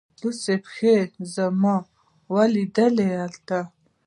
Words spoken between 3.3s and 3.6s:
ته